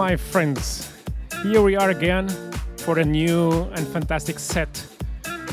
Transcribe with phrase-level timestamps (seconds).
[0.00, 0.90] My friends.
[1.42, 2.26] Here we are again
[2.78, 4.82] for a new and fantastic set,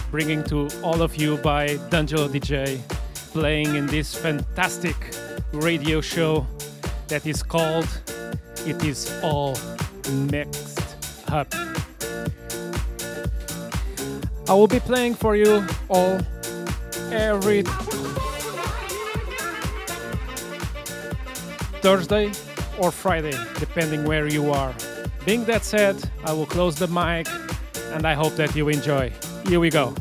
[0.09, 2.79] bringing to all of you by Dangello DJ,
[3.33, 4.95] playing in this fantastic
[5.51, 6.47] radio show
[7.09, 7.89] that is called
[8.65, 9.57] It Is All
[10.31, 10.79] Mixed
[11.27, 11.53] Up.
[14.47, 16.21] I will be playing for you all
[17.11, 17.63] every
[21.83, 22.31] Thursday
[22.77, 24.73] or Friday, depending where you are.
[25.25, 27.27] Being that said, I will close the mic
[27.93, 29.11] and I hope that you enjoy.
[29.45, 29.95] Here we go.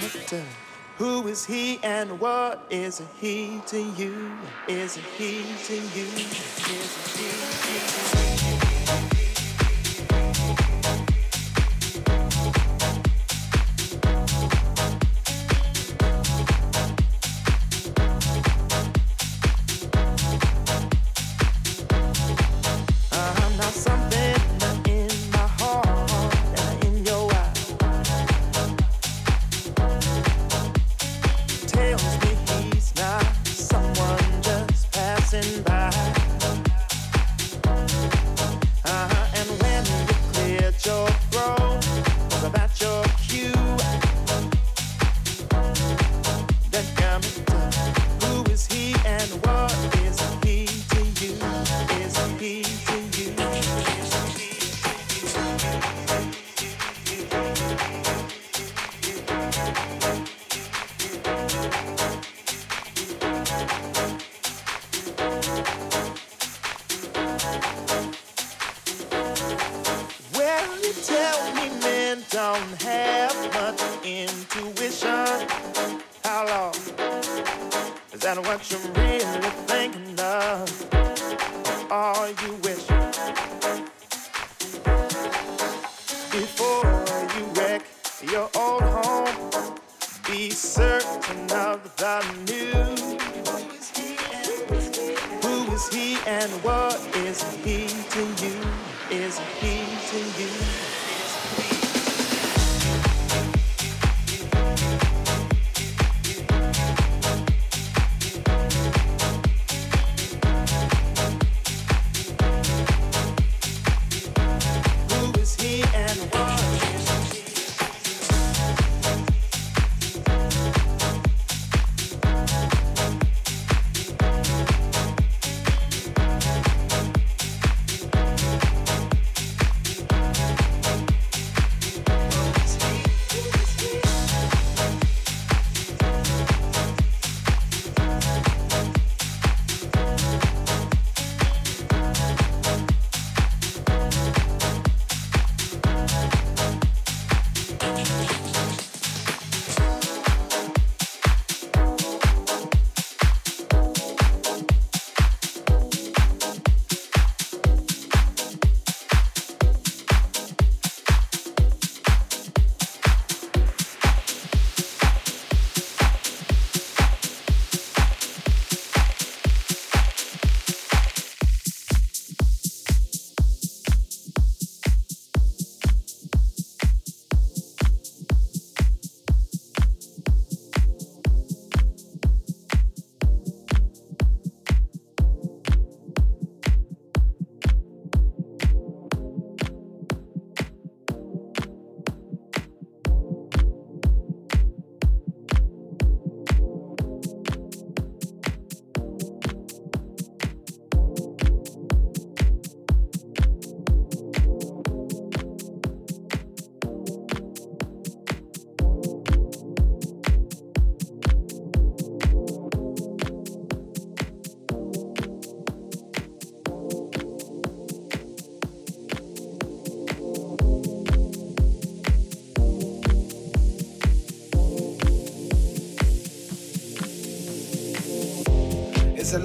[0.00, 0.44] That.
[0.98, 4.30] Who is he and what is he to you?
[4.68, 6.06] Is he to you?
[6.06, 7.42] Is he
[9.02, 9.15] to you?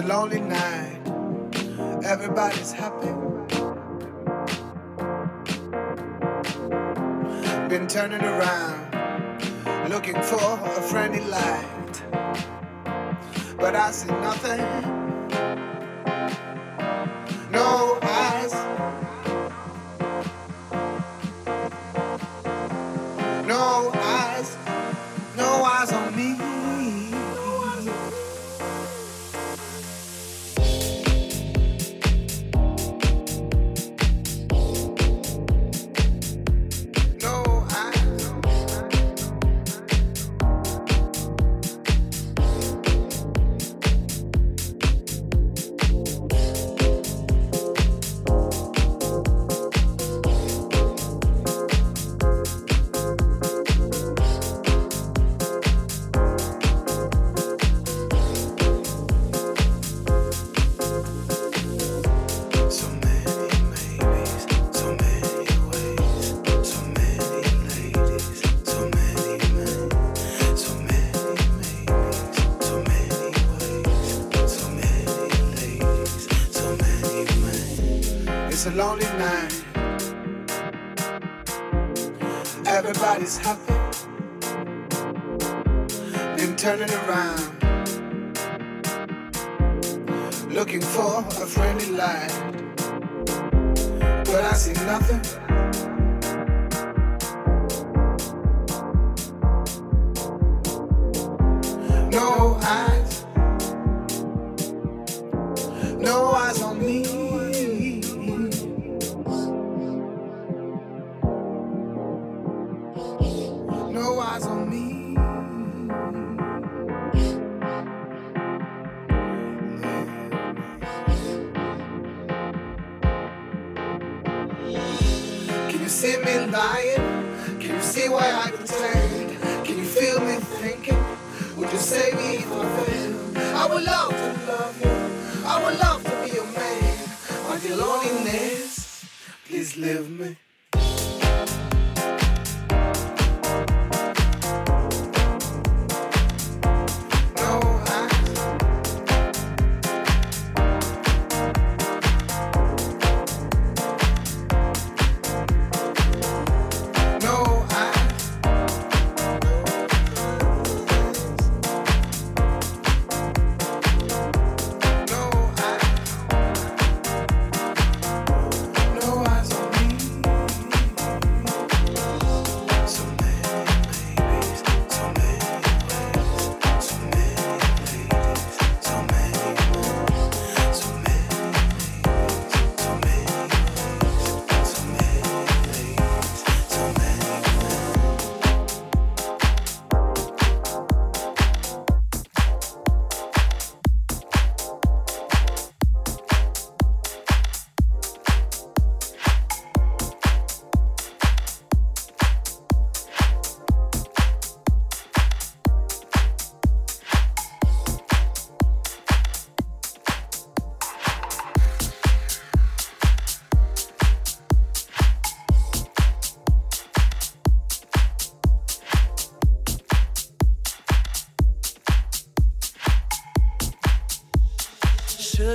[0.00, 0.49] a lonely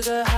[0.06, 0.35] sugar.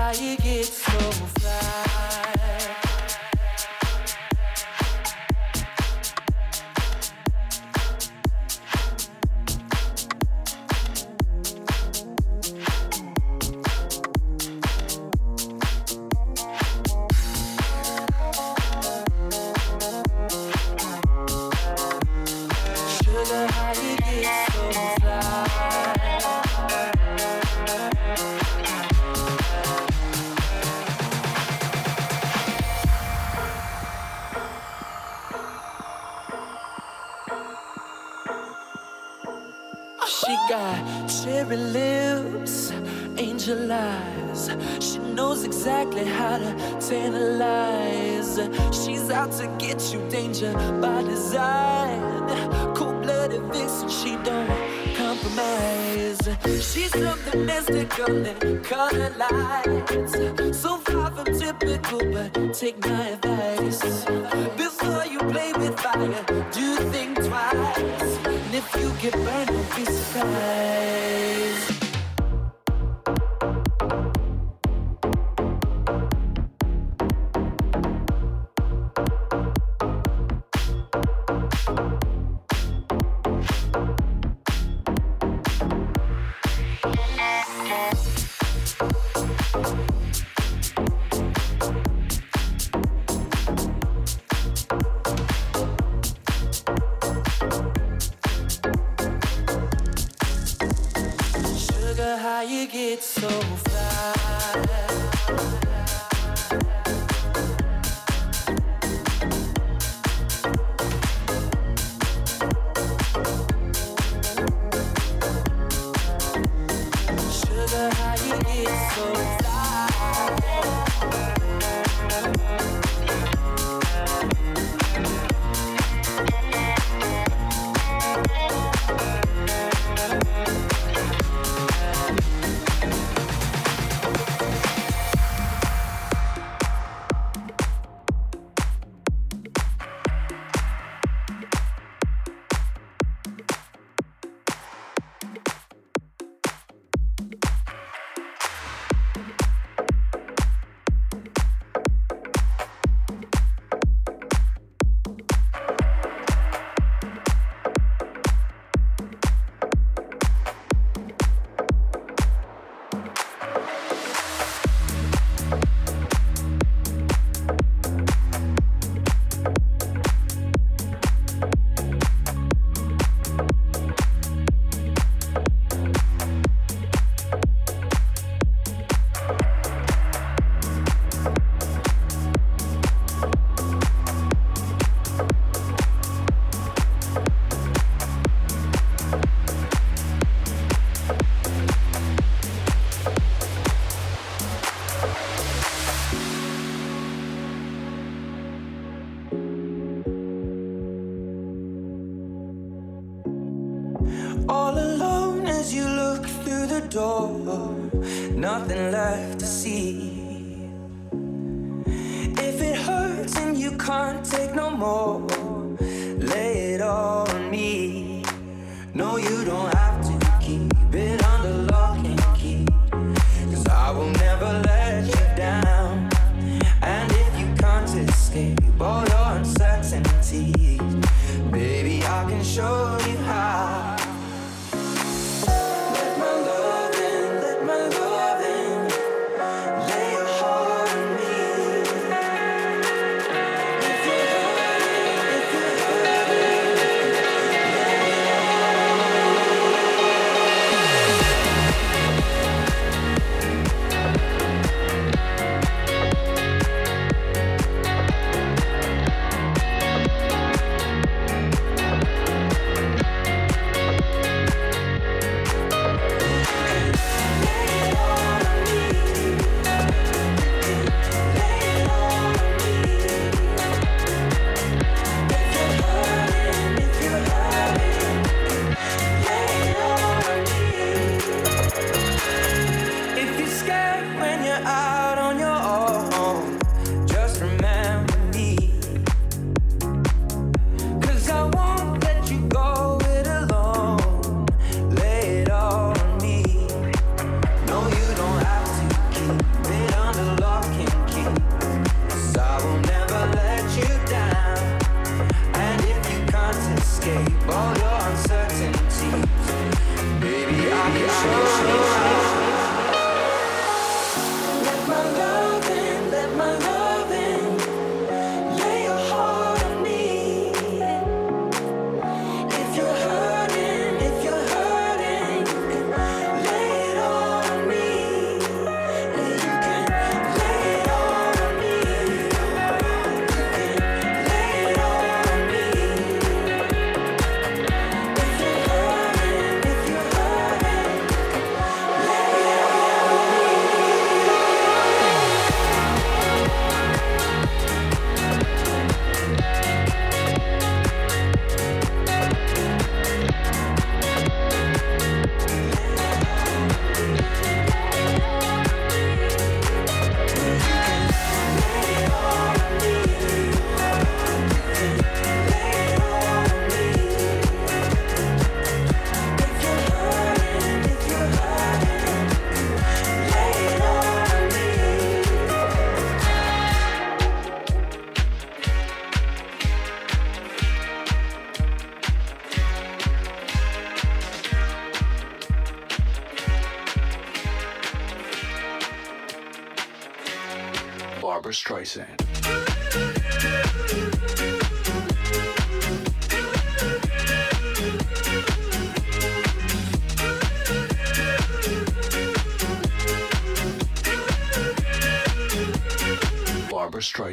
[40.28, 42.74] She got cherry lips,
[43.18, 44.50] angel eyes.
[44.82, 48.38] She knows exactly how to tantalize.
[48.74, 52.02] She's out to get you, danger by design.
[52.76, 54.50] Cold blooded vixen, she don't
[54.98, 56.20] compromise.
[56.44, 60.60] She's something mystical in color lights.
[60.62, 63.80] So half a typical, but take my advice.
[64.56, 68.12] Before you play with fire, do think twice.
[68.26, 71.77] And if you get burned, don't be surprised.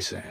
[0.04, 0.22] Streisand.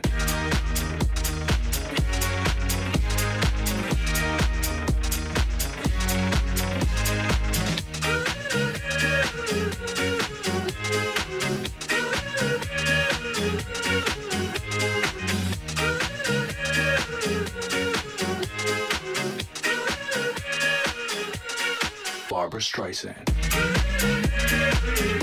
[22.30, 25.23] Barbra Streisand.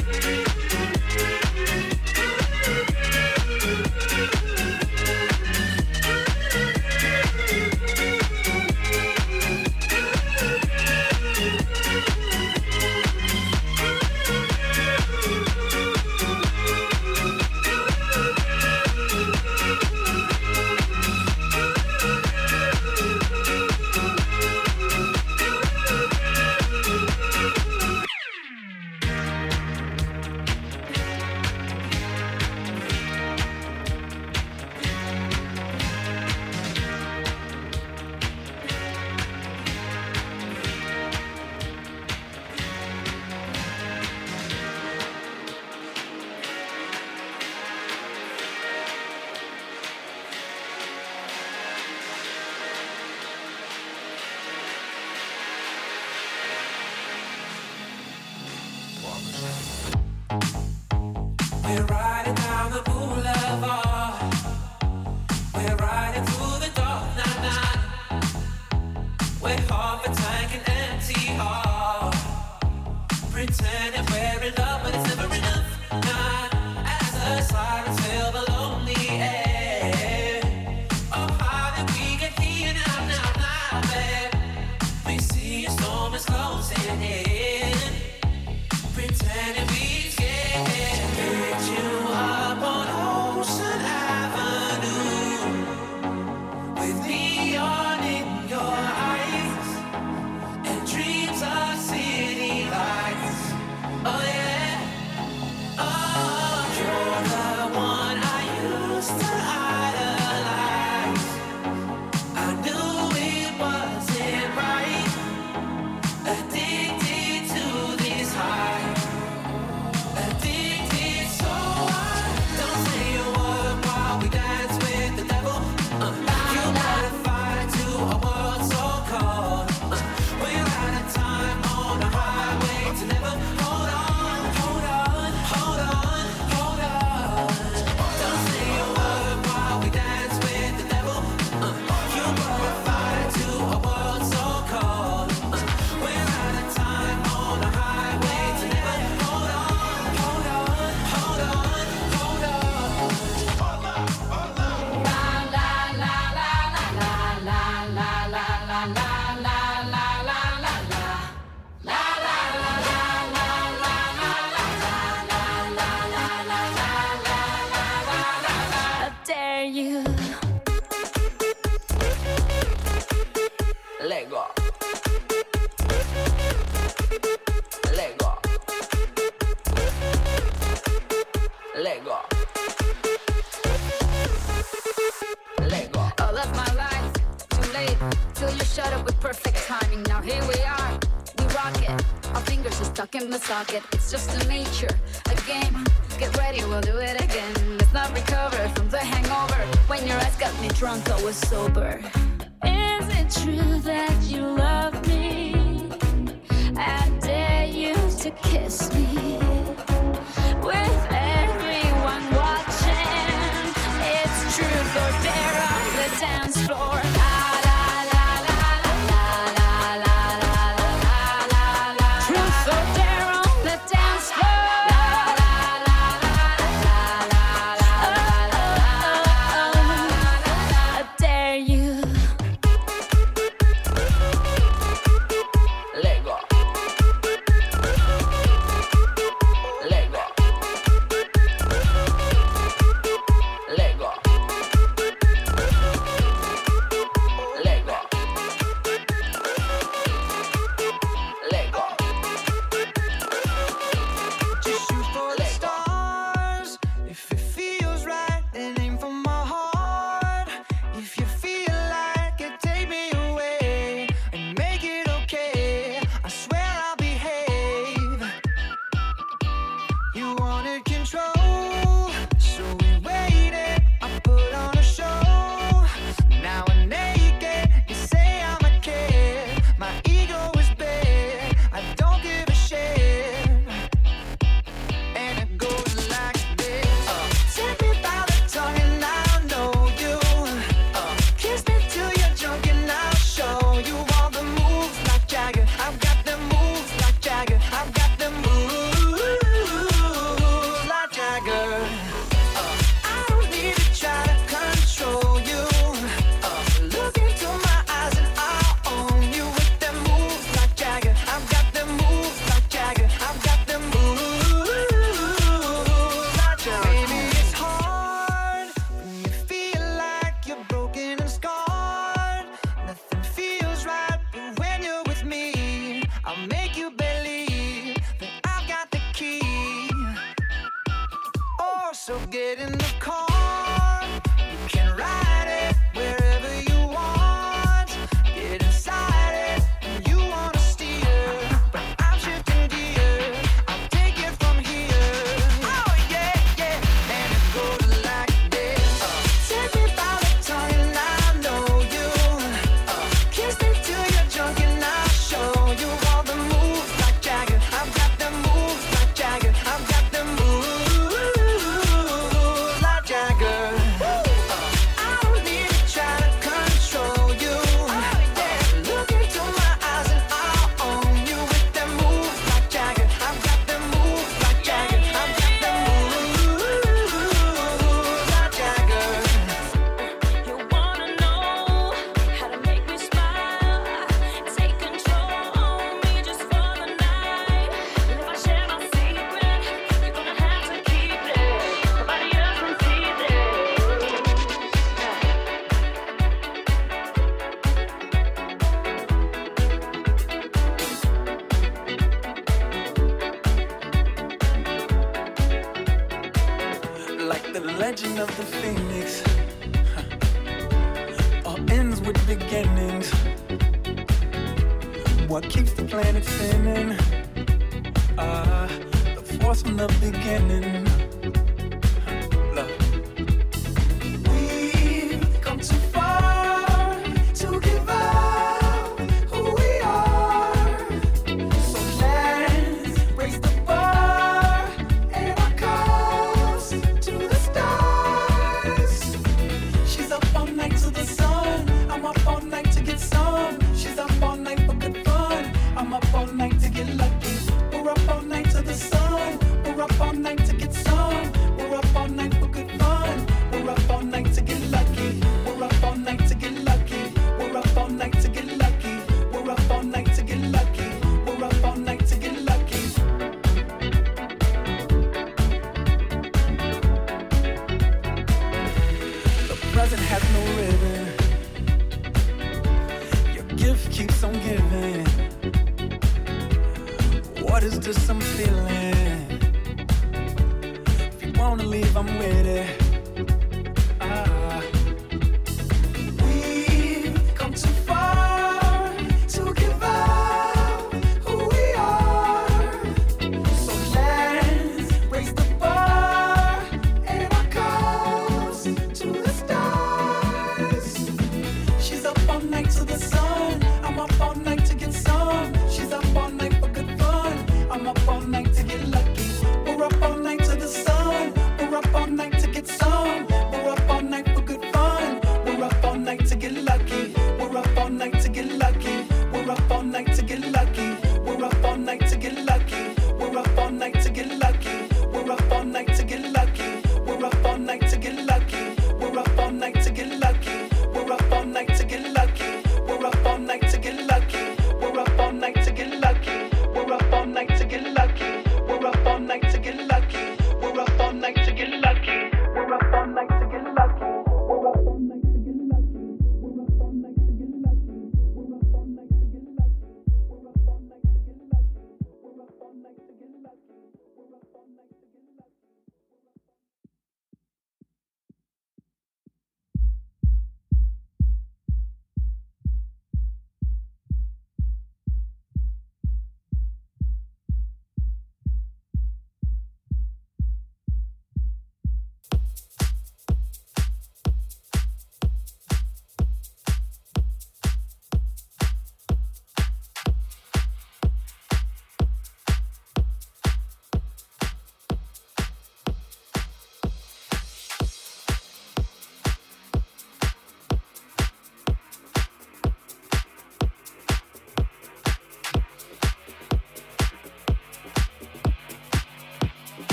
[193.64, 194.88] pocket, it's just a nature,
[195.26, 195.84] a game.
[196.18, 197.52] Get ready, we'll do it again.
[197.76, 199.61] Let's not recover from the hangover.
[199.86, 202.00] When your eyes got me drunk, I was sober.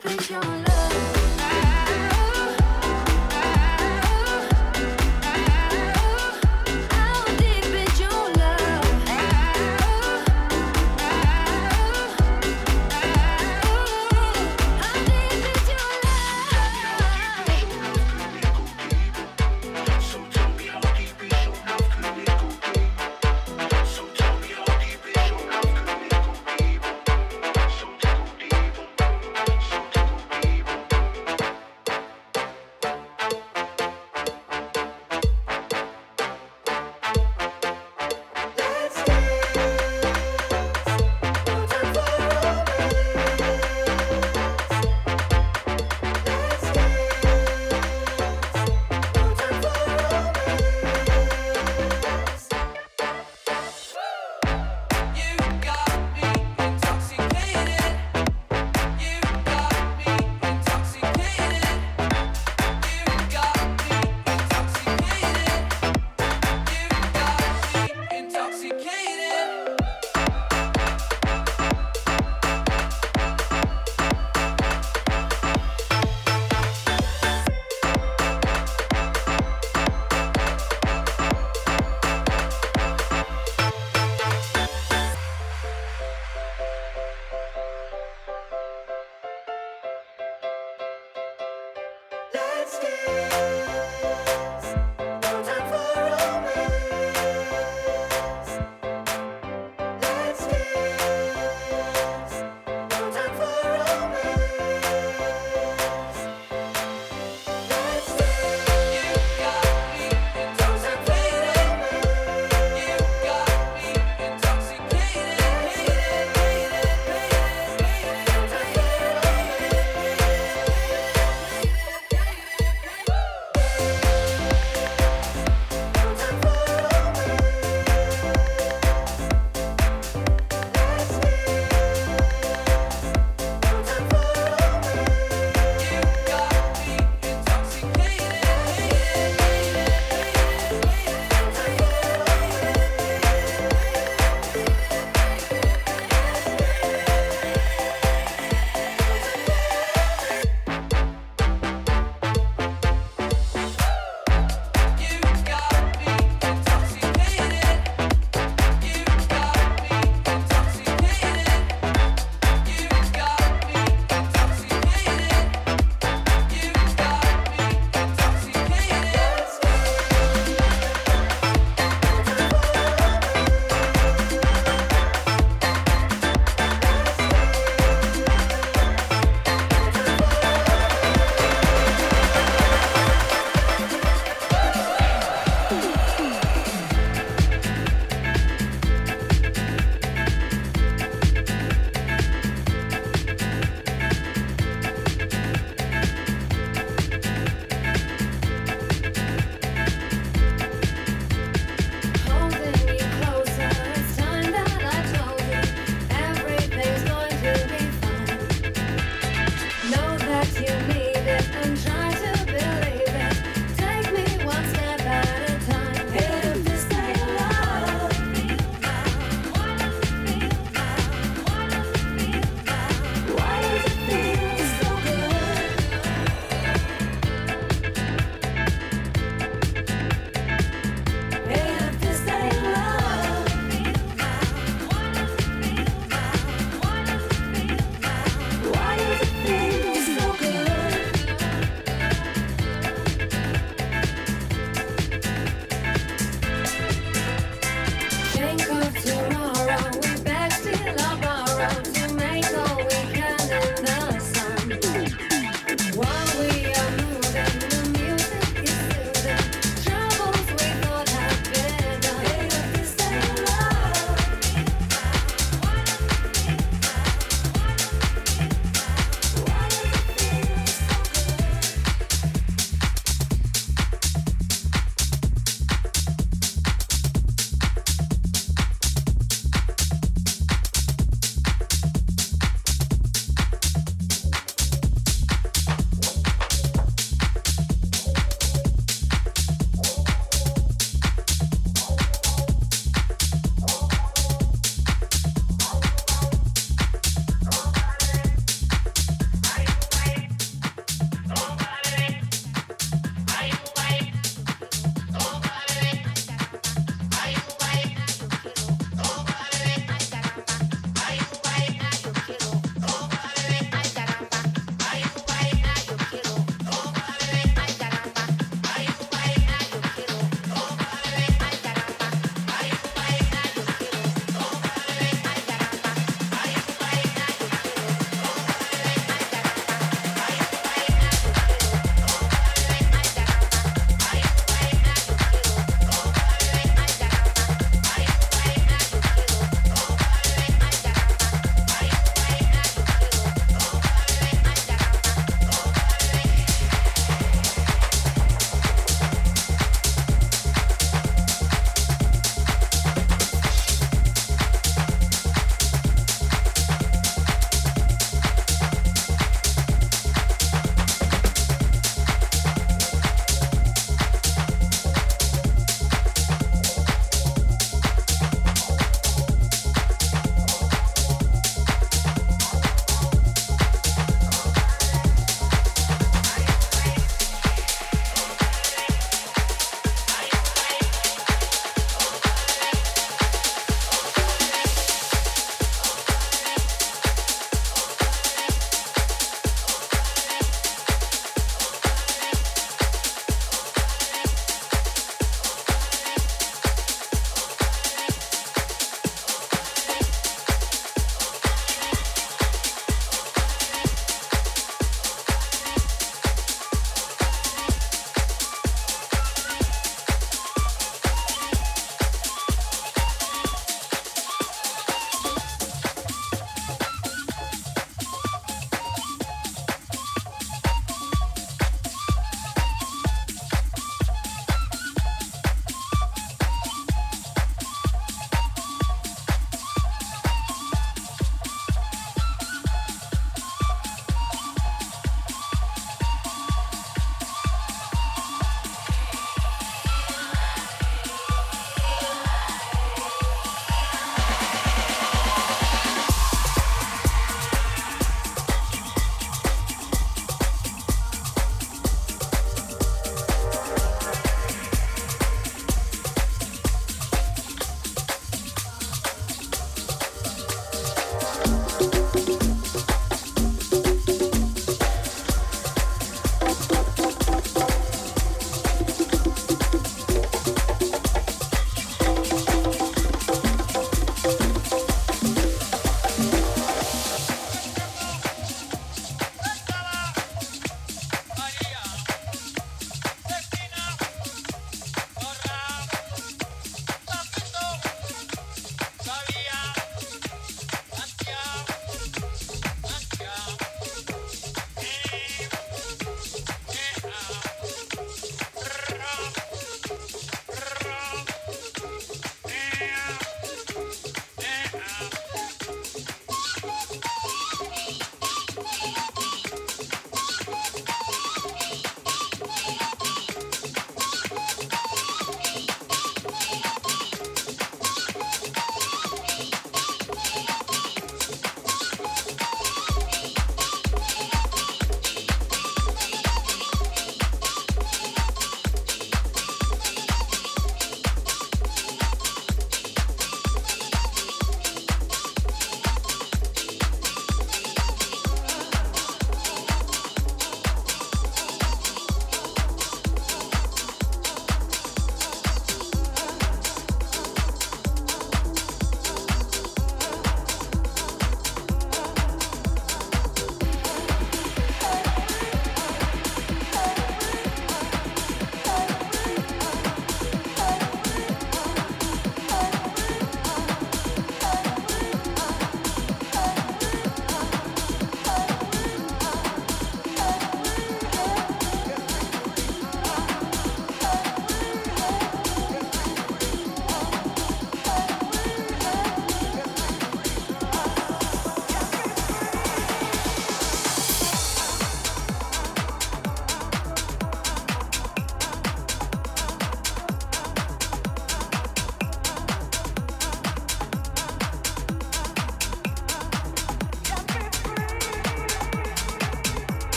[0.00, 0.71] deep into your love.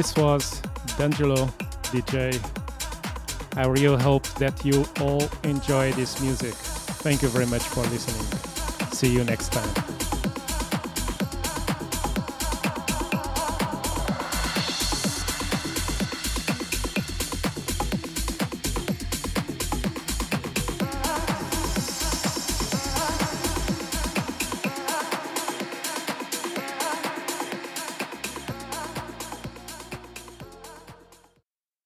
[0.00, 0.62] This was
[0.96, 1.52] Dangello
[1.92, 2.32] DJ.
[3.58, 6.54] I really hope that you all enjoy this music.
[7.04, 8.24] Thank you very much for listening.
[8.92, 9.89] See you next time.